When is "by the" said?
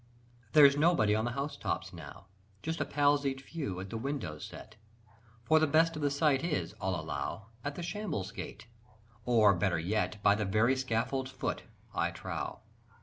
10.23-10.43